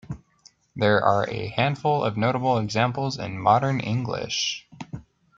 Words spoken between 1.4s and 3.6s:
handful of notable examples in